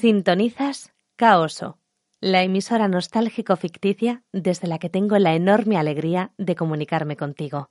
Sintonizas 0.00 0.94
Caoso, 1.16 1.78
la 2.22 2.42
emisora 2.42 2.88
nostálgico 2.88 3.54
ficticia 3.56 4.22
desde 4.32 4.66
la 4.66 4.78
que 4.78 4.88
tengo 4.88 5.18
la 5.18 5.34
enorme 5.34 5.76
alegría 5.76 6.32
de 6.38 6.56
comunicarme 6.56 7.18
contigo. 7.18 7.68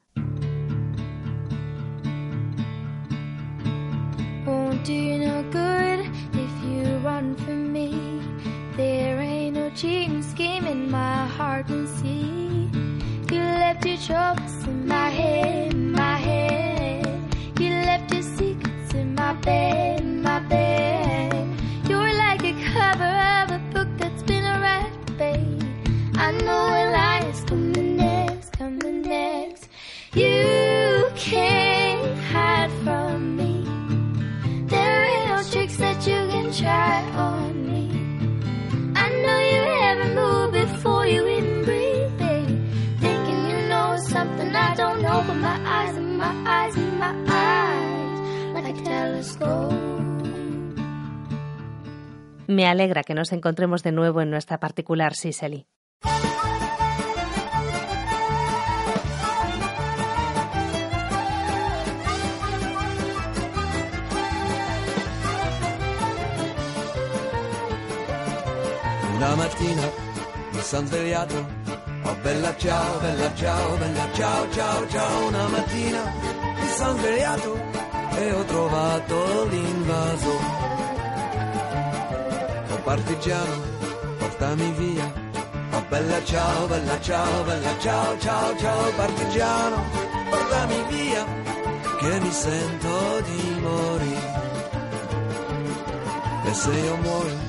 Me. 27.52 27.89
Alegra 52.70 53.04
que 53.04 53.16
nos 53.16 53.31
encontremos 53.31 53.84
de 53.84 53.91
nuevo 53.91 54.21
en 54.21 54.29
nuestra 54.29 54.59
particular 54.59 55.16
Sicily. 55.16 55.66
Una 69.19 69.35
mattina 69.35 69.81
mi 70.51 70.61
sono 70.61 70.87
svegliato, 70.87 71.45
oh 72.03 72.15
bella 72.21 72.55
ciao, 72.55 72.99
bella 72.99 73.35
ciao, 73.35 73.75
bella 73.75 74.07
ciao, 74.13 74.49
ciao, 74.49 74.87
ciao. 74.87 75.27
Una 75.27 75.47
mattina 75.49 76.13
mi 76.57 76.67
sono 76.69 76.97
svegliato 76.97 77.59
e 78.15 78.31
ho 78.31 78.43
trovato 78.45 79.45
l'invaso. 79.49 80.29
Oh 82.69 82.81
partigiano, 82.81 83.61
portami 84.19 84.71
via. 84.77 85.13
Oh 85.73 85.83
bella 85.89 86.23
ciao, 86.23 86.67
bella 86.67 87.01
ciao, 87.01 87.43
bella 87.43 87.77
ciao, 87.77 88.17
ciao, 88.19 88.57
ciao. 88.57 88.91
Partigiano, 88.95 89.83
portami 90.29 90.83
via, 90.87 91.25
che 91.99 92.19
mi 92.21 92.31
sento 92.31 93.19
di 93.19 93.59
morire. 93.59 94.47
E 96.45 96.53
se 96.53 96.71
io 96.71 96.95
muoio 96.95 97.48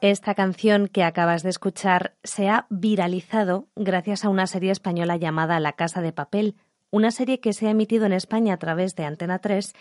Esta 0.00 0.34
canción 0.34 0.88
que 0.88 1.02
acabas 1.02 1.42
de 1.42 1.50
escuchar 1.50 2.16
se 2.22 2.48
ha 2.48 2.66
viralizado 2.70 3.68
gracias 3.74 4.24
a 4.24 4.28
una 4.28 4.46
serie 4.46 4.70
española 4.70 5.16
llamada 5.16 5.58
La 5.60 5.72
Casa 5.72 6.00
de 6.00 6.12
Papel, 6.12 6.56
una 6.90 7.10
serie 7.10 7.40
que 7.40 7.52
se 7.52 7.66
ha 7.66 7.70
emitido 7.70 8.06
en 8.06 8.12
España 8.12 8.54
a 8.54 8.58
través 8.58 8.94
de 8.94 9.04
Antena 9.04 9.40
3 9.40 9.72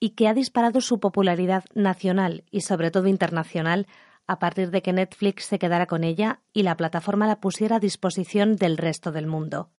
y 0.00 0.10
que 0.10 0.28
ha 0.28 0.34
disparado 0.34 0.80
su 0.80 1.00
popularidad 1.00 1.64
nacional 1.74 2.44
y 2.50 2.62
sobre 2.62 2.90
todo 2.90 3.08
internacional 3.08 3.86
a 4.26 4.38
partir 4.38 4.70
de 4.70 4.80
que 4.80 4.92
Netflix 4.92 5.44
se 5.44 5.58
quedara 5.58 5.86
con 5.86 6.02
ella 6.02 6.40
y 6.52 6.62
la 6.62 6.76
plataforma 6.76 7.26
la 7.26 7.40
pusiera 7.40 7.76
a 7.76 7.80
disposición 7.80 8.56
del 8.56 8.78
resto 8.78 9.12
del 9.12 9.26
mundo. 9.26 9.70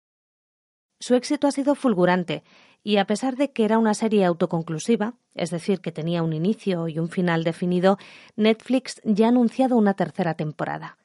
Su 0.99 1.15
éxito 1.15 1.47
ha 1.47 1.51
sido 1.51 1.75
fulgurante 1.75 2.43
y 2.85 2.97
a 2.97 3.07
pesar 3.07 3.35
de 3.35 3.51
que 3.51 3.65
era 3.65 3.79
una 3.79 3.95
serie 3.95 4.25
autoconclusiva, 4.25 5.15
es 5.33 5.49
decir, 5.49 5.81
que 5.81 5.91
tenía 5.91 6.21
un 6.21 6.33
inicio 6.33 6.87
y 6.87 6.99
un 6.99 7.09
final 7.09 7.43
definido, 7.43 7.97
Netflix 8.35 9.01
ya 9.03 9.25
ha 9.25 9.29
anunciado 9.29 9.75
una 9.75 9.95
tercera 9.95 10.35
temporada. 10.35 10.99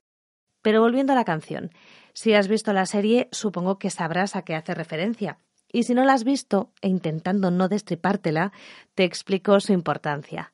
Pero 0.60 0.82
volviendo 0.82 1.14
a 1.14 1.16
la 1.16 1.24
canción, 1.24 1.70
si 2.12 2.34
has 2.34 2.48
visto 2.48 2.74
la 2.74 2.84
serie, 2.84 3.30
supongo 3.32 3.78
que 3.78 3.88
sabrás 3.88 4.36
a 4.36 4.42
qué 4.42 4.54
hace 4.54 4.74
referencia. 4.74 5.38
Y 5.72 5.84
si 5.84 5.94
no 5.94 6.04
la 6.04 6.12
has 6.12 6.22
visto, 6.22 6.70
e 6.82 6.88
intentando 6.88 7.50
no 7.50 7.66
destripártela, 7.66 8.52
te 8.94 9.04
explico 9.04 9.58
su 9.60 9.72
importancia. 9.72 10.52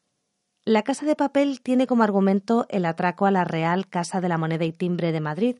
La 0.68 0.82
Casa 0.82 1.06
de 1.06 1.14
Papel 1.14 1.60
tiene 1.60 1.86
como 1.86 2.02
argumento 2.02 2.66
el 2.70 2.86
atraco 2.86 3.26
a 3.26 3.30
la 3.30 3.44
Real 3.44 3.86
Casa 3.86 4.20
de 4.20 4.28
la 4.28 4.36
Moneda 4.36 4.64
y 4.64 4.72
Timbre 4.72 5.12
de 5.12 5.20
Madrid, 5.20 5.58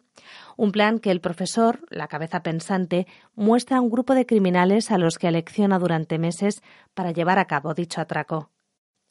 un 0.57 0.73
plan 0.73 0.99
que 0.99 1.13
el 1.13 1.21
profesor, 1.21 1.87
la 1.91 2.09
cabeza 2.09 2.43
pensante, 2.43 3.07
muestra 3.37 3.77
a 3.77 3.81
un 3.81 3.89
grupo 3.89 4.17
de 4.17 4.27
criminales 4.27 4.91
a 4.91 4.99
los 4.99 5.19
que 5.19 5.29
alecciona 5.29 5.79
durante 5.79 6.19
meses 6.19 6.61
para 6.93 7.13
llevar 7.13 7.39
a 7.39 7.45
cabo 7.45 7.73
dicho 7.73 8.01
atraco. 8.01 8.51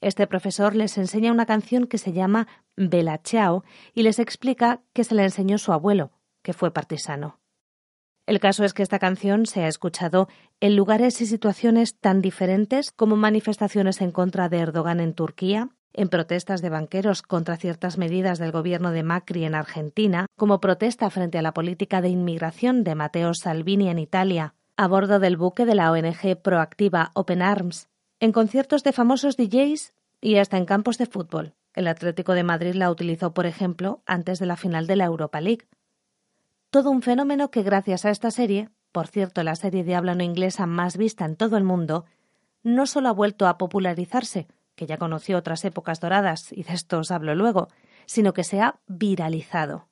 Este 0.01 0.27
profesor 0.27 0.75
les 0.75 0.97
enseña 0.97 1.31
una 1.31 1.45
canción 1.45 1.87
que 1.87 1.97
se 1.97 2.11
llama 2.11 2.49
Bella 2.75 3.21
Ciao 3.23 3.63
y 3.93 4.03
les 4.03 4.19
explica 4.19 4.81
que 4.91 5.05
se 5.05 5.15
la 5.15 5.23
enseñó 5.23 5.57
su 5.57 5.71
abuelo, 5.71 6.11
que 6.43 6.51
fue 6.51 6.71
partisano. 6.71 7.39
El 8.25 8.41
caso 8.41 8.65
es 8.65 8.73
que 8.73 8.83
esta 8.83 8.99
canción 8.99 9.45
se 9.45 9.63
ha 9.63 9.69
escuchado 9.69 10.27
en 10.59 10.75
lugares 10.75 11.21
y 11.21 11.25
situaciones 11.25 11.97
tan 11.97 12.21
diferentes 12.21 12.91
como 12.91 13.15
manifestaciones 13.15 14.01
en 14.01 14.11
contra 14.11 14.49
de 14.49 14.57
Erdogan 14.57 14.99
en 14.99 15.13
Turquía, 15.13 15.69
en 15.95 16.09
protestas 16.09 16.61
de 16.61 16.69
banqueros 16.69 17.21
contra 17.21 17.57
ciertas 17.57 17.97
medidas 17.97 18.37
del 18.37 18.51
gobierno 18.51 18.91
de 18.91 19.03
Macri 19.03 19.45
en 19.45 19.55
Argentina, 19.55 20.27
como 20.35 20.59
protesta 20.59 21.09
frente 21.09 21.37
a 21.37 21.41
la 21.41 21.53
política 21.53 22.01
de 22.01 22.09
inmigración 22.09 22.83
de 22.83 22.95
Matteo 22.95 23.33
Salvini 23.33 23.89
en 23.89 23.99
Italia, 23.99 24.53
a 24.77 24.87
bordo 24.87 25.19
del 25.19 25.37
buque 25.37 25.65
de 25.65 25.75
la 25.75 25.91
ONG 25.91 26.41
proactiva 26.41 27.11
Open 27.13 27.41
Arms, 27.41 27.87
en 28.19 28.33
conciertos 28.33 28.83
de 28.83 28.91
famosos 28.91 29.37
DJs 29.37 29.93
y 30.19 30.35
hasta 30.35 30.57
en 30.57 30.65
campos 30.65 30.97
de 30.97 31.05
fútbol. 31.05 31.53
El 31.73 31.87
Atlético 31.87 32.33
de 32.33 32.43
Madrid 32.43 32.75
la 32.75 32.91
utilizó, 32.91 33.33
por 33.33 33.45
ejemplo, 33.45 34.01
antes 34.05 34.39
de 34.39 34.45
la 34.45 34.57
final 34.57 34.87
de 34.87 34.97
la 34.97 35.05
Europa 35.05 35.39
League. 35.39 35.67
Todo 36.69 36.91
un 36.91 37.01
fenómeno 37.01 37.51
que 37.51 37.63
gracias 37.63 38.05
a 38.05 38.09
esta 38.09 38.31
serie, 38.31 38.69
por 38.91 39.07
cierto 39.07 39.43
la 39.43 39.55
serie 39.55 39.83
de 39.83 39.95
habla 39.95 40.15
no 40.15 40.23
inglesa 40.23 40.65
más 40.65 40.97
vista 40.97 41.25
en 41.25 41.35
todo 41.35 41.57
el 41.57 41.63
mundo, 41.63 42.05
no 42.63 42.85
solo 42.85 43.09
ha 43.09 43.13
vuelto 43.13 43.47
a 43.47 43.57
popularizarse, 43.57 44.47
que 44.75 44.85
ya 44.85 44.97
conoció 44.97 45.37
otras 45.37 45.65
épocas 45.65 45.99
doradas, 45.99 46.51
y 46.51 46.63
de 46.63 46.73
esto 46.73 46.99
os 46.99 47.11
hablo 47.11 47.35
luego, 47.35 47.69
sino 48.05 48.33
que 48.33 48.43
se 48.43 48.61
ha 48.61 48.79
viralizado. 48.87 49.87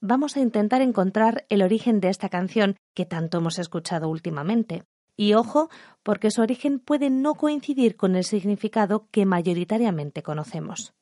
Vamos 0.00 0.36
a 0.36 0.40
intentar 0.40 0.80
encontrar 0.80 1.44
el 1.48 1.62
origen 1.62 2.00
de 2.00 2.08
esta 2.08 2.28
canción 2.28 2.76
que 2.94 3.04
tanto 3.04 3.38
hemos 3.38 3.58
escuchado 3.58 4.08
últimamente. 4.08 4.84
Y 5.16 5.34
ojo, 5.34 5.68
porque 6.04 6.30
su 6.30 6.40
origen 6.40 6.78
puede 6.78 7.10
no 7.10 7.34
coincidir 7.34 7.96
con 7.96 8.14
el 8.14 8.22
significado 8.22 9.08
que 9.10 9.26
mayoritariamente 9.26 10.22
conocemos. 10.22 10.94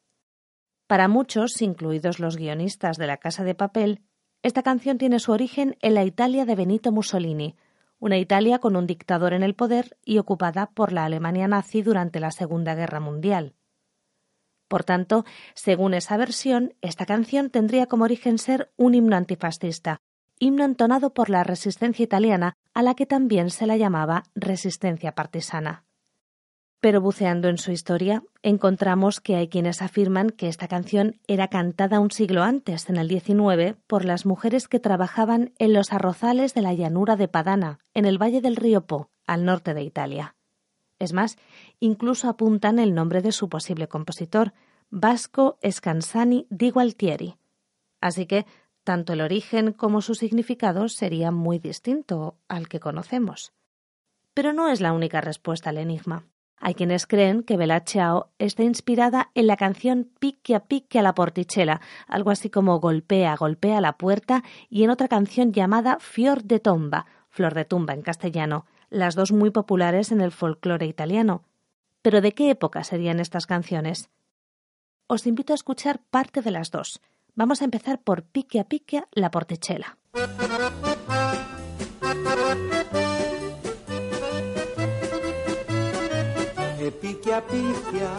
Para 0.87 1.09
muchos, 1.09 1.61
incluidos 1.61 2.19
los 2.21 2.37
guionistas 2.37 2.97
de 2.97 3.07
La 3.07 3.19
Casa 3.19 3.45
de 3.45 3.55
Papel, 3.55 4.01
esta 4.43 4.63
canción 4.63 4.97
tiene 4.97 5.19
su 5.19 5.33
origen 5.33 5.77
en 5.81 5.95
la 5.95 6.05
Italia 6.05 6.47
de 6.47 6.55
Benito 6.55 6.93
Mussolini, 6.93 7.57
una 7.99 8.19
Italia 8.19 8.59
con 8.59 8.77
un 8.77 8.87
dictador 8.87 9.33
en 9.33 9.43
el 9.43 9.55
poder 9.55 9.97
y 10.05 10.19
ocupada 10.19 10.67
por 10.71 10.93
la 10.93 11.05
Alemania 11.05 11.49
nazi 11.49 11.83
durante 11.83 12.21
la 12.21 12.31
Segunda 12.31 12.75
Guerra 12.75 13.01
Mundial. 13.01 13.55
Por 14.69 14.85
tanto, 14.85 15.25
según 15.55 15.95
esa 15.95 16.17
versión, 16.17 16.75
esta 16.83 17.07
canción 17.07 17.51
tendría 17.51 17.87
como 17.87 18.05
origen 18.05 18.39
ser 18.39 18.73
un 18.77 18.95
himno 18.95 19.17
antifascista, 19.17 20.01
himno 20.39 20.65
entonado 20.65 21.15
por 21.15 21.31
la 21.31 21.45
resistencia 21.45 22.03
italiana, 22.03 22.55
a 22.75 22.83
la 22.83 22.95
que 22.95 23.07
también 23.07 23.51
se 23.51 23.67
la 23.67 23.77
llamaba 23.77 24.25
resistencia 24.35 25.13
partisana. 25.13 25.86
Pero 26.87 27.01
buceando 27.01 27.49
en 27.49 27.59
su 27.59 27.73
historia, 27.73 28.23
encontramos 28.45 29.21
que 29.21 29.35
hay 29.35 29.49
quienes 29.49 29.83
afirman 29.83 30.31
que 30.31 30.47
esta 30.47 30.69
canción 30.69 31.19
era 31.27 31.49
cantada 31.49 31.99
un 31.99 32.13
siglo 32.13 32.45
antes, 32.45 32.89
en 32.89 32.97
el 32.97 33.09
XIX, 33.09 33.77
por 33.89 34.05
las 34.05 34.25
mujeres 34.25 34.69
que 34.69 34.79
trabajaban 34.79 35.53
en 35.59 35.73
los 35.73 35.93
arrozales 35.93 36.55
de 36.55 36.63
la 36.63 36.75
llanura 36.75 37.17
de 37.17 37.27
Padana, 37.27 37.81
en 37.93 38.05
el 38.05 38.23
valle 38.23 38.41
del 38.41 38.55
río 38.55 38.87
Po, 38.87 39.11
al 39.27 39.45
norte 39.45 39.75
de 39.75 39.83
Italia. 39.83 40.37
Es 41.01 41.13
más, 41.13 41.39
incluso 41.81 42.29
apuntan 42.29 42.79
el 42.79 42.95
nombre 42.95 43.21
de 43.21 43.33
su 43.33 43.49
posible 43.49 43.89
compositor, 43.89 44.53
Vasco 44.89 45.59
Scansani 45.69 46.47
di 46.51 46.71
Gualtieri. 46.71 47.35
Así 48.01 48.27
que 48.27 48.47
tanto 48.85 49.13
el 49.13 49.23
origen 49.23 49.73
como 49.73 50.03
su 50.03 50.15
significado 50.15 50.89
sería 50.89 51.33
muy 51.33 51.59
distinto 51.59 52.37
al 52.47 52.69
que 52.69 52.79
conocemos. 52.79 53.53
Pero 54.35 54.53
no 54.53 54.69
es 54.69 54.81
la 54.81 54.93
única 54.93 55.21
respuesta 55.21 55.71
al 55.71 55.79
enigma. 55.79 56.27
Hay 56.59 56.75
quienes 56.75 57.07
creen 57.07 57.43
que 57.43 57.57
Bella 57.57 57.81
Ciao 57.81 58.31
está 58.39 58.63
inspirada 58.63 59.31
en 59.35 59.47
la 59.47 59.57
canción 59.57 60.09
Pique 60.19 60.55
a 60.55 60.61
pique 60.61 60.99
a 60.99 61.03
la 61.03 61.15
portichela, 61.15 61.81
algo 62.07 62.31
así 62.31 62.49
como 62.49 62.81
Golpea, 62.81 63.37
golpea 63.37 63.81
la 63.81 63.99
puerta, 63.99 64.43
y 64.71 64.85
en 64.85 64.91
otra 64.91 65.09
canción 65.09 65.53
llamada 65.53 65.99
Fior 66.01 66.43
de 66.43 66.61
tomba, 66.61 67.07
flor 67.29 67.55
de 67.55 67.67
tumba 67.67 67.93
en 67.93 68.03
castellano, 68.03 68.65
las 68.89 69.15
dos 69.15 69.33
muy 69.33 69.51
populares 69.51 70.13
en 70.13 70.21
el 70.21 70.33
folclore 70.33 70.87
italiano. 70.87 71.45
Pero 72.03 72.21
¿de 72.21 72.33
qué 72.33 72.51
época 72.51 72.85
serían 72.85 73.21
estas 73.21 73.47
canciones? 73.47 74.09
Os 75.09 75.27
invito 75.27 75.53
a 75.53 75.57
escuchar 75.57 76.01
parte 76.11 76.41
de 76.41 76.51
las 76.51 76.71
dos. 76.71 77.01
Vamos 77.35 77.61
a 77.61 77.65
empezar 77.65 78.01
por 78.01 78.23
Picchia 78.23 78.65
Picchia 78.65 79.09
la 79.13 79.31
Porticella. 79.31 79.99
E 86.87 86.93
picchia 86.93 87.43
picchia 87.43 88.11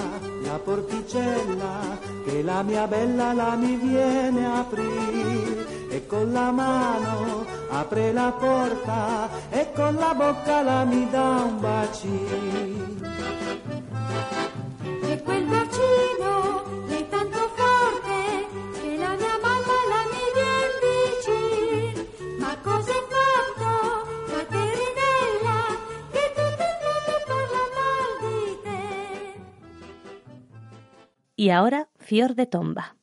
la 0.43 0.59
porticella 0.59 1.97
che 2.25 2.43
la 2.43 2.63
mia 2.63 2.85
bella 2.85 3.31
la 3.31 3.55
mi 3.55 3.77
viene 3.77 4.45
a 4.45 4.59
aprire 4.59 5.87
e 5.89 6.05
con 6.05 6.33
la 6.33 6.51
mano 6.51 7.45
apre 7.69 8.11
la 8.11 8.33
porta 8.37 9.29
e 9.51 9.71
con 9.73 9.95
la 9.95 10.13
bocca 10.13 10.63
la 10.63 10.83
mi 10.83 11.09
dà 11.09 11.43
un 11.47 11.61
bacino. 11.61 12.87
Y 31.47 31.49
ahora 31.49 31.87
Fior 31.97 32.35
de 32.35 32.45
Tomba. 32.45 32.97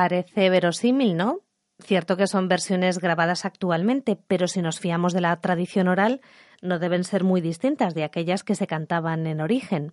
Parece 0.00 0.48
verosímil, 0.48 1.14
¿no? 1.14 1.40
Cierto 1.78 2.16
que 2.16 2.26
son 2.26 2.48
versiones 2.48 3.00
grabadas 3.00 3.44
actualmente, 3.44 4.16
pero 4.16 4.48
si 4.48 4.62
nos 4.62 4.80
fiamos 4.80 5.12
de 5.12 5.20
la 5.20 5.38
tradición 5.42 5.88
oral, 5.88 6.22
no 6.62 6.78
deben 6.78 7.04
ser 7.04 7.22
muy 7.22 7.42
distintas 7.42 7.92
de 7.92 8.04
aquellas 8.04 8.42
que 8.42 8.54
se 8.54 8.66
cantaban 8.66 9.26
en 9.26 9.42
origen. 9.42 9.92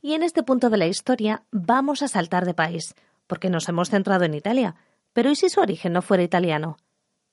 Y 0.00 0.14
en 0.14 0.22
este 0.22 0.42
punto 0.42 0.70
de 0.70 0.78
la 0.78 0.86
historia 0.86 1.42
vamos 1.50 2.00
a 2.00 2.08
saltar 2.08 2.46
de 2.46 2.54
país, 2.54 2.94
porque 3.26 3.50
nos 3.50 3.68
hemos 3.68 3.90
centrado 3.90 4.24
en 4.24 4.32
Italia. 4.32 4.76
Pero 5.12 5.28
¿y 5.30 5.36
si 5.36 5.50
su 5.50 5.60
origen 5.60 5.92
no 5.92 6.00
fuera 6.00 6.22
italiano? 6.22 6.78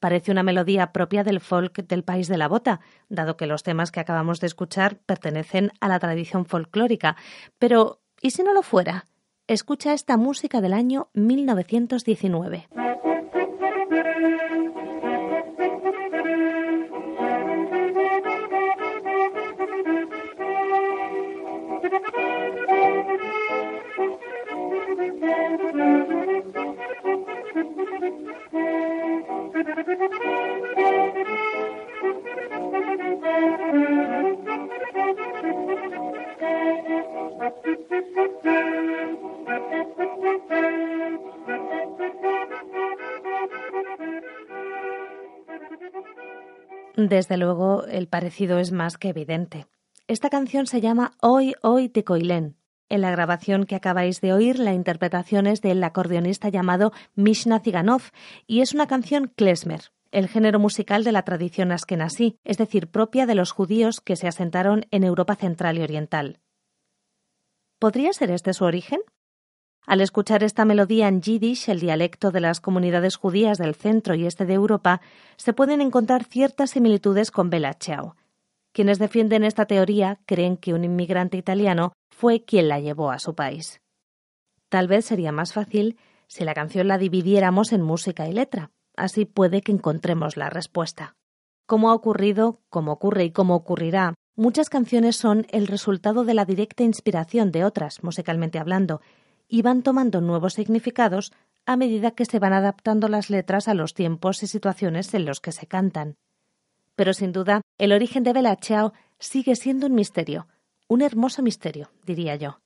Parece 0.01 0.33
una 0.33 0.43
melodía 0.43 0.91
propia 0.91 1.23
del 1.23 1.39
folk 1.39 1.87
del 1.87 2.03
país 2.03 2.27
de 2.27 2.37
la 2.37 2.49
bota, 2.49 2.81
dado 3.07 3.37
que 3.37 3.47
los 3.47 3.63
temas 3.63 3.91
que 3.91 4.01
acabamos 4.01 4.41
de 4.41 4.47
escuchar 4.47 4.97
pertenecen 5.05 5.71
a 5.79 5.87
la 5.87 5.99
tradición 5.99 6.45
folclórica. 6.45 7.15
Pero 7.57 8.01
¿y 8.21 8.31
si 8.31 8.43
no 8.43 8.53
lo 8.53 8.63
fuera? 8.63 9.05
Escucha 9.49 9.93
esta 9.93 10.15
música 10.15 10.61
del 10.61 10.73
año 10.73 11.07
1919. 11.15 12.67
Desde 47.07 47.37
luego, 47.37 47.85
el 47.85 48.09
parecido 48.09 48.59
es 48.59 48.73
más 48.73 48.97
que 48.97 49.09
evidente. 49.09 49.67
Esta 50.07 50.29
canción 50.29 50.67
se 50.67 50.81
llama 50.81 51.13
Hoy, 51.21 51.55
Hoy 51.61 51.89
Coilén. 51.89 52.57
En 52.89 52.99
la 52.99 53.11
grabación 53.11 53.65
que 53.65 53.75
acabáis 53.75 54.19
de 54.19 54.33
oír, 54.33 54.59
la 54.59 54.73
interpretación 54.73 55.47
es 55.47 55.61
del 55.61 55.81
acordeonista 55.81 56.49
llamado 56.49 56.91
Mishna 57.15 57.59
Ziganov 57.59 58.01
y 58.47 58.59
es 58.59 58.73
una 58.73 58.87
canción 58.87 59.31
klezmer, 59.33 59.91
el 60.11 60.27
género 60.27 60.59
musical 60.59 61.05
de 61.05 61.13
la 61.13 61.23
tradición 61.23 61.71
askenasí, 61.71 62.37
es 62.43 62.57
decir, 62.57 62.87
propia 62.89 63.25
de 63.25 63.35
los 63.35 63.51
judíos 63.51 64.01
que 64.01 64.17
se 64.17 64.27
asentaron 64.27 64.85
en 64.91 65.05
Europa 65.05 65.35
central 65.35 65.77
y 65.77 65.83
oriental. 65.83 66.41
¿Podría 67.79 68.11
ser 68.11 68.31
este 68.31 68.53
su 68.53 68.65
origen? 68.65 68.99
Al 69.89 70.01
escuchar 70.01 70.43
esta 70.43 70.65
melodía 70.65 71.07
en 71.07 71.19
yiddish, 71.19 71.67
el 71.67 71.79
dialecto 71.79 72.29
de 72.29 72.41
las 72.41 72.61
comunidades 72.61 73.15
judías 73.15 73.57
del 73.57 73.73
centro 73.73 74.13
y 74.13 74.27
este 74.27 74.45
de 74.45 74.53
Europa, 74.53 75.01
se 75.35 75.51
pueden 75.51 75.81
encontrar 75.81 76.25
ciertas 76.25 76.69
similitudes 76.69 77.31
con 77.31 77.49
Bella 77.49 77.73
Ciao. 77.73 78.15
Quienes 78.71 78.99
defienden 78.99 79.43
esta 79.43 79.65
teoría 79.65 80.19
creen 80.27 80.57
que 80.57 80.75
un 80.75 80.83
inmigrante 80.83 81.37
italiano 81.37 81.93
fue 82.11 82.43
quien 82.43 82.67
la 82.67 82.79
llevó 82.79 83.09
a 83.09 83.17
su 83.17 83.33
país. 83.33 83.81
Tal 84.69 84.87
vez 84.87 85.05
sería 85.05 85.31
más 85.31 85.53
fácil 85.53 85.97
si 86.27 86.43
la 86.43 86.53
canción 86.53 86.87
la 86.87 86.99
dividiéramos 86.99 87.73
en 87.73 87.81
música 87.81 88.27
y 88.27 88.33
letra. 88.33 88.69
Así 88.95 89.25
puede 89.25 89.63
que 89.63 89.71
encontremos 89.71 90.37
la 90.37 90.51
respuesta. 90.51 91.15
Como 91.65 91.89
ha 91.89 91.95
ocurrido, 91.95 92.61
como 92.69 92.91
ocurre 92.91 93.23
y 93.23 93.31
como 93.31 93.55
ocurrirá, 93.55 94.13
muchas 94.35 94.69
canciones 94.69 95.15
son 95.15 95.47
el 95.49 95.65
resultado 95.65 96.25
de 96.25 96.35
la 96.35 96.45
directa 96.45 96.83
inspiración 96.83 97.51
de 97.51 97.65
otras, 97.65 98.03
musicalmente 98.03 98.59
hablando, 98.59 99.01
y 99.49 99.63
van 99.63 99.81
tomando 99.81 100.21
nuevos 100.21 100.53
significados 100.53 101.33
a 101.65 101.75
medida 101.75 102.11
que 102.11 102.25
se 102.25 102.39
van 102.39 102.53
adaptando 102.53 103.09
las 103.09 103.29
letras 103.29 103.67
a 103.67 103.73
los 103.73 103.93
tiempos 103.93 104.41
y 104.43 104.47
situaciones 104.47 105.13
en 105.13 105.25
los 105.25 105.41
que 105.41 105.51
se 105.51 105.67
cantan. 105.67 106.15
Pero 106.95 107.13
sin 107.13 107.31
duda, 107.31 107.61
el 107.77 107.91
origen 107.91 108.23
de 108.23 108.33
Bella 108.33 108.55
Ciao 108.61 108.93
sigue 109.19 109.55
siendo 109.55 109.87
un 109.87 109.95
misterio, 109.95 110.47
un 110.87 111.01
hermoso 111.01 111.41
misterio, 111.41 111.91
diría 112.05 112.35
yo. 112.35 112.61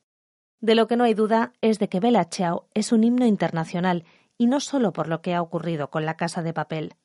De 0.60 0.76
lo 0.76 0.88
que 0.88 0.96
no 0.96 1.04
hay 1.04 1.14
duda 1.14 1.54
es 1.62 1.80
de 1.80 1.90
que 1.90 2.00
Bella 2.00 2.25
Ciao 2.25 2.68
es 2.74 2.92
un 2.92 3.04
himno 3.04 3.25
internacional 3.25 4.06
y 4.38 4.48
no 4.48 4.60
solo 4.60 4.94
por 4.94 5.08
lo 5.08 5.22
que 5.22 5.34
ha 5.34 5.42
ocurrido 5.42 5.90
con 5.90 6.06
la 6.06 6.16
Casa 6.16 6.42
de 6.42 6.54
Papel. 6.54 6.96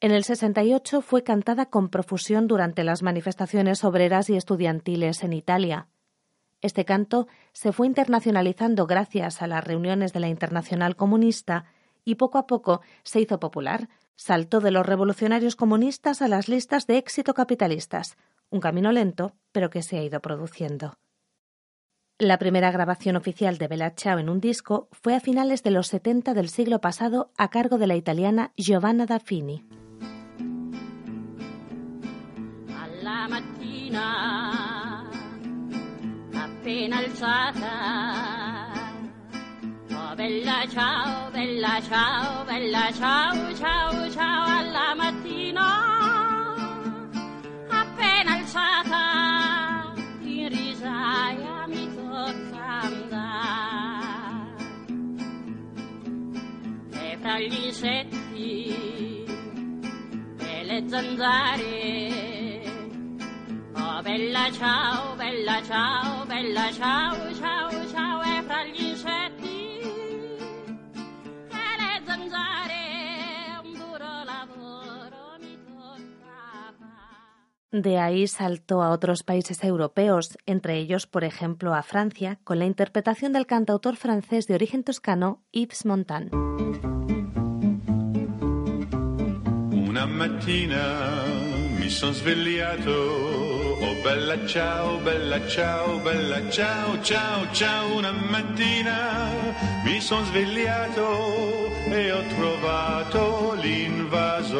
En 0.00 0.10
el 0.10 0.24
68 0.24 1.00
fue 1.00 1.22
cantada 1.22 1.66
con 1.66 1.88
profusión 1.88 2.48
durante 2.48 2.82
las 2.82 3.02
manifestaciones 3.02 3.84
obreras 3.84 4.28
y 4.30 4.36
estudiantiles 4.36 5.22
en 5.22 5.32
Italia. 5.32 5.88
Este 6.62 6.84
canto 6.84 7.26
se 7.52 7.72
fue 7.72 7.86
internacionalizando 7.88 8.86
gracias 8.86 9.42
a 9.42 9.48
las 9.48 9.64
reuniones 9.64 10.12
de 10.12 10.20
la 10.20 10.28
Internacional 10.28 10.96
Comunista 10.96 11.64
y 12.04 12.14
poco 12.14 12.38
a 12.38 12.46
poco 12.46 12.80
se 13.02 13.20
hizo 13.20 13.38
popular. 13.40 13.88
Saltó 14.14 14.60
de 14.60 14.70
los 14.70 14.86
revolucionarios 14.86 15.56
comunistas 15.56 16.22
a 16.22 16.28
las 16.28 16.48
listas 16.48 16.86
de 16.86 16.98
éxito 16.98 17.34
capitalistas, 17.34 18.16
un 18.50 18.60
camino 18.60 18.92
lento, 18.92 19.34
pero 19.50 19.70
que 19.70 19.82
se 19.82 19.98
ha 19.98 20.02
ido 20.02 20.20
produciendo. 20.20 20.94
La 22.18 22.38
primera 22.38 22.70
grabación 22.70 23.16
oficial 23.16 23.58
de 23.58 23.66
Bella 23.66 23.94
Ciao 23.96 24.18
en 24.18 24.28
un 24.28 24.40
disco 24.40 24.88
fue 24.92 25.16
a 25.16 25.20
finales 25.20 25.64
de 25.64 25.72
los 25.72 25.88
70 25.88 26.34
del 26.34 26.48
siglo 26.48 26.80
pasado 26.80 27.32
a 27.36 27.48
cargo 27.48 27.78
de 27.78 27.88
la 27.88 27.96
italiana 27.96 28.52
Giovanna 28.56 29.06
Daffini. 29.06 29.64
alla 33.02 33.26
mattina 33.28 34.61
appena 36.62 36.98
alzata. 36.98 37.72
Oh 39.90 40.14
bella 40.14 40.64
ciao 40.68 41.28
bella 41.32 41.80
ciao 41.82 42.44
bella 42.44 42.92
ciao 42.92 43.52
ciao 43.54 44.08
ciao 44.10 44.58
alla 44.58 44.94
mattina. 44.94 45.66
Appena 47.68 48.34
alzata 48.34 49.92
in 50.20 50.48
risaia 50.50 51.66
mi 51.66 51.92
tocca 51.96 52.80
andare. 52.82 54.54
E 56.92 57.18
fra 57.20 57.40
gli 57.40 57.64
insetti 57.64 59.24
e 60.38 60.64
le 60.64 60.84
zanzare 60.86 62.21
bella 64.02 64.50
ciao, 64.50 65.16
bella 65.16 65.62
ciao, 65.62 66.26
bella 66.26 66.72
ciao, 66.72 67.34
ciao, 67.34 67.70
ciao 67.88 68.22
e 68.22 68.42
fra 68.42 68.64
gli 68.64 68.82
insetti 68.82 69.80
e 71.48 71.68
le 71.78 72.02
zanzare 72.04 72.80
De 77.74 77.98
ahí 77.98 78.26
saltó 78.26 78.82
a 78.82 78.90
otros 78.90 79.22
países 79.22 79.64
europeos, 79.64 80.36
entre 80.44 80.76
ellos, 80.76 81.06
por 81.06 81.24
ejemplo, 81.24 81.72
a 81.72 81.82
Francia, 81.82 82.38
con 82.44 82.58
la 82.58 82.66
interpretación 82.66 83.32
del 83.32 83.46
cantautor 83.46 83.96
francés 83.96 84.46
de 84.46 84.54
origen 84.54 84.84
toscano 84.84 85.42
Yves 85.52 85.86
Montand. 85.86 86.34
Una 89.88 90.06
mattina 90.06 91.61
mi 91.92 91.98
son 91.98 92.14
svegliato, 92.14 92.90
oh 92.90 93.94
bella 94.02 94.46
ciao, 94.46 94.96
bella 95.00 95.46
ciao, 95.46 95.98
bella 95.98 96.40
ciao, 96.48 96.98
ciao, 97.02 97.46
ciao. 97.52 97.96
Una 97.96 98.12
mattina 98.12 99.28
mi 99.84 100.00
son 100.00 100.24
svegliato 100.24 101.70
e 101.90 102.10
ho 102.10 102.22
trovato 102.28 103.52
l'invasor, 103.60 104.56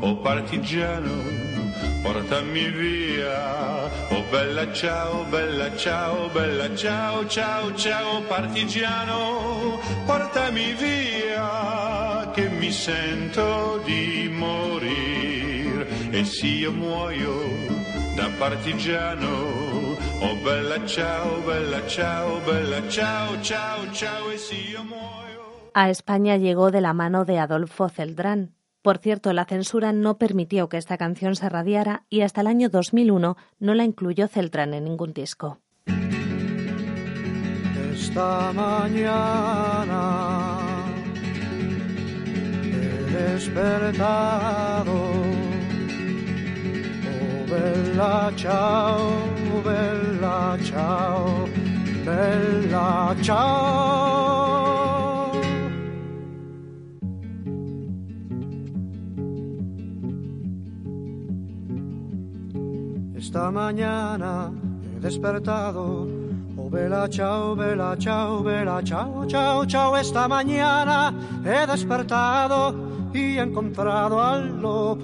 oh 0.00 0.16
partigiano 0.16 1.42
portami 2.02 2.68
via. 2.68 3.88
Oh 4.10 4.24
bella 4.30 4.70
ciao, 4.74 5.24
bella 5.30 5.74
ciao, 5.74 6.28
bella 6.28 6.76
ciao, 6.76 7.26
ciao, 7.26 7.74
ciao 7.74 8.20
partigiano, 8.28 9.80
portami 10.04 10.74
via 10.74 12.30
che 12.34 12.50
mi 12.50 12.70
sento 12.70 13.80
di 13.86 14.28
morire 14.30 15.13
e 16.18 16.24
se 16.24 16.46
io 16.46 16.70
muoio 16.72 17.34
da 18.16 18.28
partigiano. 18.38 19.32
Oh 20.26 20.36
bella 20.44 20.78
ciao, 20.86 21.40
bella 21.44 21.80
ciao, 21.86 22.40
bella 22.46 22.80
ciao, 22.88 23.40
ciao, 23.42 23.80
ciao 23.92 24.30
e 24.30 24.38
se 24.38 24.54
io 24.54 24.84
muoio. 24.84 25.72
A 25.74 25.90
España 25.90 26.36
llegó 26.36 26.70
de 26.70 26.80
la 26.80 26.92
mano 26.92 27.24
de 27.24 27.38
Adolfo 27.38 27.88
Celdrán, 27.88 28.52
por 28.84 28.98
cierto, 28.98 29.32
la 29.32 29.46
censura 29.46 29.94
no 29.94 30.18
permitió 30.18 30.68
que 30.68 30.76
esta 30.76 30.98
canción 30.98 31.36
se 31.36 31.48
radiara 31.48 32.04
y 32.10 32.20
hasta 32.20 32.42
el 32.42 32.46
año 32.48 32.68
2001 32.68 33.38
no 33.58 33.74
la 33.74 33.82
incluyó 33.82 34.28
Celtran 34.28 34.74
en 34.74 34.84
ningún 34.84 35.14
disco. 35.14 35.58
Esta 37.94 38.52
mañana 38.52 39.96
he 42.62 43.10
despertado. 43.32 45.13
Bella 47.54 48.32
chao, 48.34 48.98
bella 49.62 50.58
chao, 50.64 51.48
bella 52.04 53.14
chao. 53.22 54.24
Esta 63.14 63.50
mañana 63.52 64.52
he 64.82 64.98
despertado. 65.00 66.08
Oh, 66.56 66.68
vela, 66.68 67.08
chao, 67.08 67.54
vela, 67.54 67.96
chao, 67.96 68.42
vela, 68.42 68.82
chao, 68.82 69.24
chao, 69.26 69.64
chao. 69.64 69.96
Esta 69.96 70.26
mañana 70.26 71.14
he 71.44 71.66
despertado 71.66 72.74
y 73.12 73.36
he 73.36 73.40
encontrado 73.40 74.20
al. 74.20 74.64
Oh, 74.64 74.96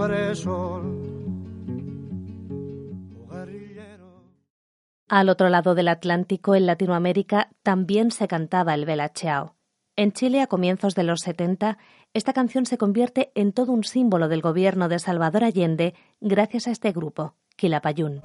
Al 5.10 5.28
otro 5.28 5.48
lado 5.48 5.74
del 5.74 5.88
Atlántico, 5.88 6.54
en 6.54 6.66
Latinoamérica, 6.66 7.50
también 7.64 8.12
se 8.12 8.28
cantaba 8.28 8.74
el 8.74 8.84
Bella 8.84 9.08
Ciao. 9.08 9.56
En 9.96 10.12
Chile, 10.12 10.40
a 10.40 10.46
comienzos 10.46 10.94
de 10.94 11.02
los 11.02 11.22
70, 11.22 11.78
esta 12.14 12.32
canción 12.32 12.64
se 12.64 12.78
convierte 12.78 13.32
en 13.34 13.52
todo 13.52 13.72
un 13.72 13.82
símbolo 13.82 14.28
del 14.28 14.40
gobierno 14.40 14.88
de 14.88 15.00
Salvador 15.00 15.42
Allende 15.42 15.94
gracias 16.20 16.68
a 16.68 16.70
este 16.70 16.92
grupo, 16.92 17.34
Quilapayún. 17.56 18.22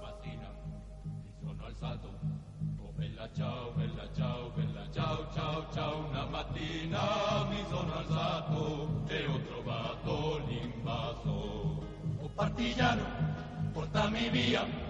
oh 14.58 14.85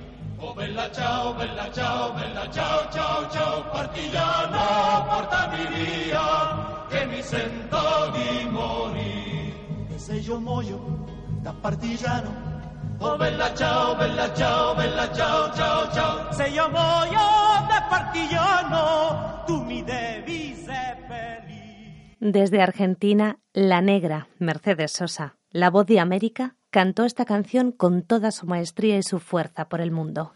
Oh 0.47 0.53
bella 0.53 0.91
ciao, 0.91 1.33
bella 1.33 1.71
ciao, 1.71 2.13
bella 2.13 2.47
ciao, 2.51 2.87
ciao, 2.91 3.29
ciao, 3.31 3.63
partigiano, 3.71 5.05
portami 5.09 5.65
via, 5.73 6.85
che 6.87 7.05
mi 7.07 7.19
sento 7.23 8.11
di 8.13 8.47
morire. 8.51 9.87
E 9.89 9.97
se 9.97 10.13
io 10.17 10.39
muoio 10.39 11.03
da 11.41 11.51
partigiano, 11.51 12.53
Oh 12.99 13.17
bella 13.17 13.53
ciao, 13.55 13.95
bella 13.95 14.31
ciao, 14.35 14.75
bella 14.75 15.11
ciao, 15.11 15.51
ciao, 15.55 15.91
ciao. 15.91 16.31
se 16.31 16.43
io 16.43 16.69
muoio 16.69 17.25
da 17.67 17.87
partigiano, 17.89 19.43
tu 19.47 19.63
mi 19.63 19.83
devi 19.83 20.53
seppellire. 20.53 22.17
Desde 22.19 22.61
Argentina, 22.61 23.35
La 23.53 23.81
Negra, 23.81 24.27
Mercedes 24.37 24.91
Sosa, 24.91 25.37
la 25.49 25.71
voz 25.71 25.87
de 25.87 25.99
América, 25.99 26.55
cantó 26.75 27.05
esta 27.05 27.24
canción 27.24 27.72
con 27.72 28.01
toda 28.01 28.32
su 28.32 28.48
maestría 28.48 28.98
y 28.98 29.01
su 29.01 29.20
fuerza 29.20 29.70
por 29.70 29.79
el 29.79 29.91
mundo. 29.91 30.34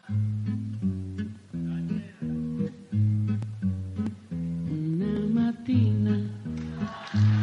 Una 4.72 5.20
mattina 5.34 6.16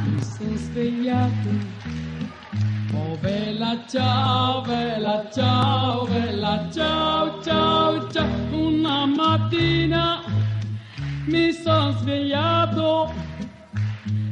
mi 0.07 0.23
sono 0.23 0.57
svegliato. 0.57 1.51
Oh 2.95 3.19
bella 3.21 3.85
ciao, 3.87 4.63
bella 4.63 5.29
ciao, 5.31 6.07
bella 6.07 6.67
ciao, 6.73 7.43
ciao, 7.43 8.09
ciao. 8.09 8.27
Una 8.51 9.05
mattina 9.05 10.23
mi 11.27 11.53
sono 11.53 11.93
svegliato 11.99 13.13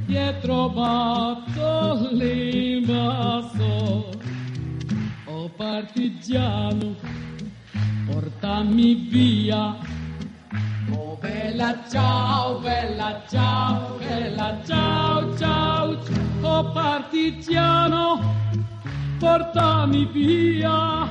l'invasor. 0.09 1.54
Oh 1.61 2.09
partigiano, 5.64 6.94
portami 8.06 8.94
via. 9.11 9.75
Oh 10.92 11.16
bella 11.18 11.83
ciao, 11.88 12.61
bella 12.61 13.25
ciao, 13.26 13.97
bella 13.97 14.61
ciao, 14.66 15.35
ciao, 15.38 15.99
oh 16.42 16.71
partigiano, 16.73 18.21
portami 19.18 20.04
via, 20.12 21.09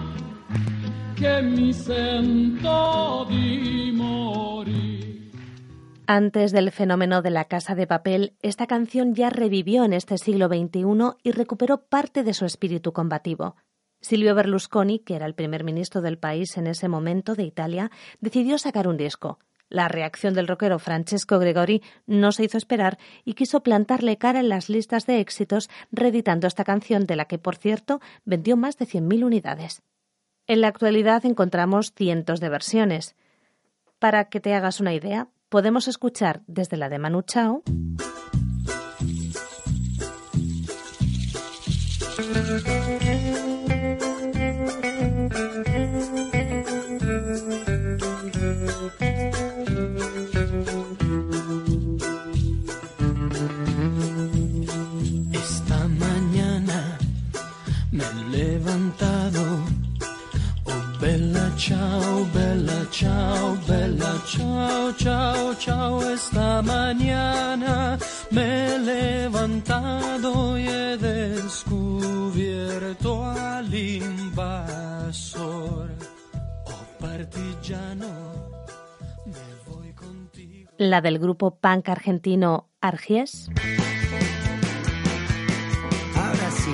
che 1.16 1.42
mi 1.42 1.74
sento 1.74 3.26
di. 3.30 3.74
Antes 6.06 6.52
del 6.52 6.72
fenómeno 6.72 7.22
de 7.22 7.30
la 7.30 7.46
casa 7.46 7.76
de 7.76 7.88
papel, 7.88 8.34
esta 8.42 8.68
canción 8.68 9.16
ya 9.16 9.30
revivió 9.30 9.86
en 9.86 9.94
este 9.94 10.18
siglo 10.18 10.48
XXI 10.48 11.18
y 11.24 11.32
recuperó 11.32 11.86
parte 11.88 12.24
de 12.24 12.34
su 12.34 12.46
espíritu 12.46 12.92
combativo. 12.92 13.56
Silvio 14.04 14.36
Berlusconi, 14.36 15.00
que 15.00 15.16
era 15.16 15.26
el 15.26 15.34
primer 15.34 15.64
ministro 15.64 16.02
del 16.02 16.18
país 16.18 16.58
en 16.58 16.68
ese 16.68 16.90
momento 16.90 17.36
de 17.36 17.44
Italia, 17.44 17.90
decidió 18.20 18.58
sacar 18.58 18.88
un 18.88 18.98
disco. 18.98 19.40
La 19.70 19.88
reacción 19.88 20.34
del 20.34 20.48
rockero 20.48 20.78
Francesco 20.78 21.40
Gregori 21.40 21.82
no 22.06 22.32
se 22.34 22.44
hizo 22.44 22.58
esperar 22.58 23.00
y 23.24 23.34
quiso 23.34 23.64
plantarle 23.64 24.18
cara 24.18 24.42
en 24.42 24.50
las 24.50 24.70
listas 24.70 25.08
de 25.08 25.20
éxitos, 25.20 25.70
reeditando 25.92 26.48
esta 26.48 26.66
canción 26.66 27.06
de 27.06 27.16
la 27.16 27.26
que, 27.26 27.40
por 27.40 27.56
cierto, 27.56 28.02
vendió 28.26 28.58
más 28.58 28.78
de 28.78 28.86
100.000 28.86 29.24
unidades. 29.24 29.82
En 30.48 30.60
la 30.60 30.68
actualidad 30.68 31.26
encontramos 31.26 31.94
cientos 31.96 32.42
de 32.42 32.50
versiones. 32.50 33.16
Para 34.00 34.26
que 34.26 34.42
te 34.42 34.54
hagas 34.54 34.82
una 34.82 34.94
idea, 34.94 35.30
podemos 35.48 35.88
escuchar 35.88 36.42
desde 36.46 36.76
la 36.76 36.90
de 36.90 37.00
Manu 37.00 37.22
Chao 37.22 37.64
Esta 55.32 55.88
mañana 55.88 56.98
me 57.92 58.04
he 58.04 58.38
levantado. 58.38 59.44
Oh, 60.66 61.00
bella 61.00 61.56
la 80.94 81.02
del 81.02 81.18
grupo 81.18 81.58
punk 81.60 81.90
argentino 81.90 82.70
Argies. 82.80 83.50
Ahora 86.16 86.50
sí. 86.62 86.74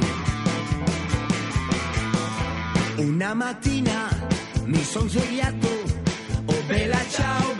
Una 3.01 3.33
mattina 3.33 4.09
mi 4.65 4.83
son 4.83 5.09
svegliato, 5.09 5.69
oh 6.47 6.67
bella 6.67 7.01
ciao, 7.09 7.55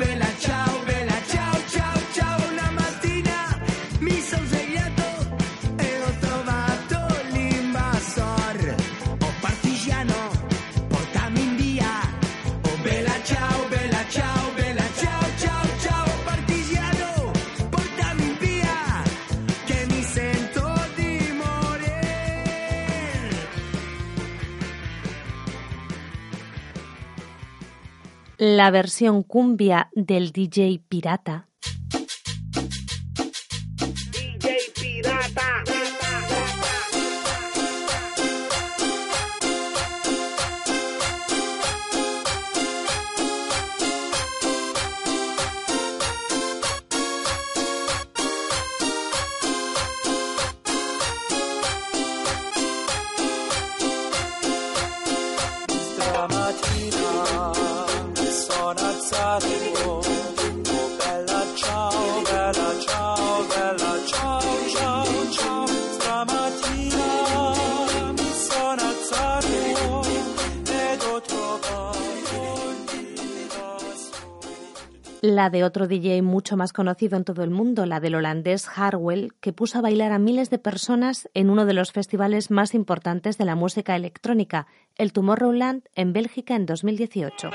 La 28.42 28.72
versión 28.72 29.24
cumbia 29.24 29.90
del 29.96 30.32
DJ 30.32 30.80
Pirata 30.88 31.49
La 75.40 75.50
de 75.50 75.64
otro 75.64 75.88
DJ 75.88 76.22
mucho 76.22 76.58
más 76.58 76.74
conocido 76.74 77.16
en 77.16 77.24
todo 77.24 77.46
el 77.46 77.50
mundo, 77.50 77.86
la 77.86 78.02
del 78.02 78.16
holandés 78.16 78.68
Harwell, 78.76 79.32
que 79.40 79.54
puso 79.54 79.78
a 79.78 79.82
bailar 79.82 80.12
a 80.12 80.20
miles 80.20 80.50
de 80.50 80.60
personas 80.60 81.30
en 81.34 81.50
uno 81.50 81.66
de 81.66 81.72
los 81.72 81.94
festivales 81.94 82.52
más 82.52 82.76
importantes 82.76 83.38
de 83.38 83.46
la 83.46 83.56
música 83.56 83.96
electrónica, 83.96 84.68
el 84.98 85.14
Tomorrowland 85.14 85.84
en 85.96 86.12
Bélgica 86.12 86.58
en 86.58 86.66
2018. 86.66 87.52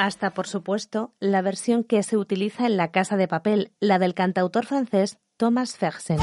Hasta, 0.00 0.30
por 0.30 0.46
supuesto, 0.46 1.12
la 1.20 1.42
versión 1.42 1.84
que 1.84 2.02
se 2.02 2.16
utiliza 2.16 2.64
en 2.64 2.78
La 2.78 2.90
Casa 2.90 3.18
de 3.18 3.28
Papel, 3.28 3.72
la 3.80 3.98
del 3.98 4.14
cantautor 4.14 4.64
francés 4.64 5.18
Thomas 5.36 5.76
Fersen. 5.76 6.18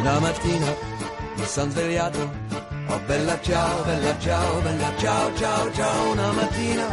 Una 0.00 0.18
mattina 0.18 0.74
mi 1.36 1.44
sono 1.44 1.70
svegliato, 1.72 2.18
oh 2.86 3.00
bella 3.04 3.38
ciao, 3.42 3.82
bella 3.82 4.18
ciao, 4.18 4.60
bella 4.62 4.92
ciao, 4.96 5.34
ciao, 5.36 5.72
ciao. 5.74 6.10
Una 6.12 6.32
mattina 6.32 6.86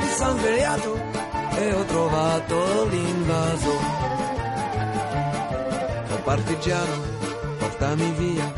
mi 0.00 0.08
sono 0.16 0.38
svegliato 0.38 0.98
e 1.54 1.72
ho 1.74 1.84
trovato 1.84 2.84
l'invaso. 2.86 3.70
Oh 6.12 6.22
partigiano, 6.24 7.02
portami 7.58 8.10
via. 8.12 8.52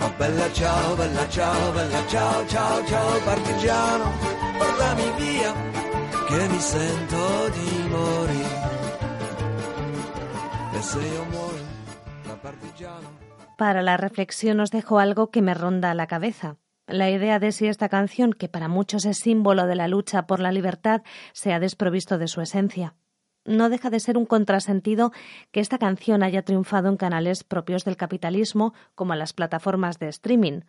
Oh 0.00 0.12
bella 0.16 0.50
ciao, 0.50 0.94
bella 0.94 1.28
ciao, 1.28 1.70
bella 1.72 2.06
ciao, 2.06 2.46
ciao, 2.46 2.86
ciao. 2.86 3.20
Partigiano, 3.24 4.10
portami 4.56 5.12
via, 5.18 5.52
che 6.28 6.48
mi 6.48 6.60
sento 6.60 7.48
di 7.50 7.88
morire. 7.90 8.72
E 10.72 10.80
se 10.80 10.98
io 10.98 11.24
muoio 11.24 11.64
da 12.26 12.36
partigiano... 12.40 13.33
Para 13.56 13.82
la 13.82 13.96
reflexión 13.96 14.60
os 14.60 14.70
dejo 14.70 14.98
algo 14.98 15.30
que 15.30 15.42
me 15.42 15.54
ronda 15.54 15.94
la 15.94 16.06
cabeza. 16.06 16.56
La 16.86 17.08
idea 17.10 17.38
de 17.38 17.52
si 17.52 17.66
esta 17.66 17.88
canción, 17.88 18.32
que 18.32 18.48
para 18.48 18.68
muchos 18.68 19.06
es 19.06 19.18
símbolo 19.18 19.66
de 19.66 19.76
la 19.76 19.88
lucha 19.88 20.26
por 20.26 20.40
la 20.40 20.52
libertad, 20.52 21.02
se 21.32 21.52
ha 21.52 21.60
desprovisto 21.60 22.18
de 22.18 22.28
su 22.28 22.40
esencia. 22.40 22.94
No 23.44 23.68
deja 23.68 23.90
de 23.90 24.00
ser 24.00 24.18
un 24.18 24.26
contrasentido 24.26 25.12
que 25.50 25.60
esta 25.60 25.78
canción 25.78 26.22
haya 26.22 26.42
triunfado 26.42 26.88
en 26.88 26.96
canales 26.96 27.44
propios 27.44 27.84
del 27.84 27.96
capitalismo, 27.96 28.74
como 28.94 29.14
las 29.14 29.32
plataformas 29.32 29.98
de 29.98 30.08
streaming. 30.08 30.60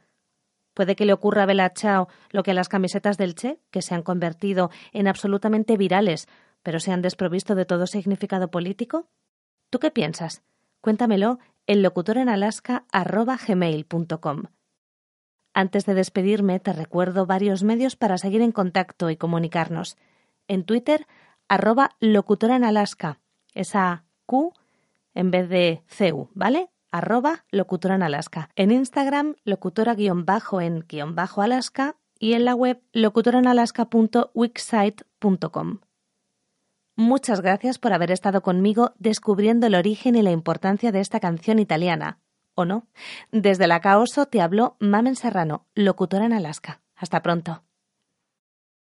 Puede 0.73 0.95
que 0.95 1.05
le 1.05 1.13
ocurra 1.13 1.43
a 1.43 1.45
Bella 1.45 1.71
Ciao 1.75 2.09
lo 2.29 2.43
que 2.43 2.51
a 2.51 2.53
las 2.53 2.69
camisetas 2.69 3.17
del 3.17 3.33
Che, 3.35 3.59
que 3.71 3.81
se 3.81 3.95
han 3.95 4.03
convertido 4.03 4.71
en 4.91 5.07
absolutamente 5.07 5.77
virales, 5.77 6.27
pero 6.63 6.79
se 6.79 6.91
han 6.91 7.01
desprovisto 7.01 7.55
de 7.55 7.65
todo 7.65 7.87
significado 7.87 8.51
político. 8.51 9.07
¿Tú 9.69 9.79
qué 9.79 9.89
piensas? 9.89 10.43
Cuéntamelo 10.81 11.39
en 11.67 11.81
locutorenalaska.gmail.com. 11.81 14.43
Antes 15.53 15.85
de 15.85 15.93
despedirme, 15.93 16.59
te 16.59 16.73
recuerdo 16.73 17.25
varios 17.25 17.63
medios 17.63 17.95
para 17.95 18.17
seguir 18.17 18.41
en 18.41 18.51
contacto 18.51 19.09
y 19.09 19.15
comunicarnos. 19.15 19.95
En 20.47 20.65
Twitter, 20.65 21.07
arroba 21.47 21.91
locutora 21.99 22.57
en 22.57 22.65
Alaska. 22.65 23.21
Esa 23.53 24.03
Q 24.25 24.53
en 25.15 25.31
vez 25.31 25.49
de 25.49 25.81
CU, 25.97 26.29
¿vale? 26.33 26.69
Arroba 26.91 27.45
locutora 27.49 27.97
en 28.55 28.71
Instagram, 28.71 29.33
locutora 29.43 29.95
guion 29.95 30.25
bajo 30.25 30.61
en 30.61 30.85
guion 30.87 31.15
bajo 31.15 31.41
Alaska 31.41 31.95
y 32.19 32.33
en 32.33 32.45
la 32.45 32.53
web 32.53 32.83
locutorenalaska.wixsite.com. 32.93 35.79
Muchas 36.97 37.41
gracias 37.41 37.77
por 37.77 37.91
haber 37.91 38.09
estado 38.09 38.41
conmigo 38.41 38.93
descubriendo 38.99 39.67
el 39.67 39.75
origen 39.75 40.15
y 40.15 40.21
la 40.21 40.31
importancia 40.31 40.93
de 40.93 41.01
esta 41.01 41.19
canción 41.19 41.59
italiana. 41.59 42.19
¿O 42.53 42.63
no? 42.63 42.87
Desde 43.33 43.67
la 43.67 43.81
Caoso 43.81 44.27
te 44.27 44.39
habló 44.39 44.77
Mamen 44.79 45.17
Serrano, 45.17 45.67
locutora 45.75 46.25
en 46.25 46.31
Alaska. 46.31 46.81
Hasta 46.95 47.21
pronto. 47.21 47.64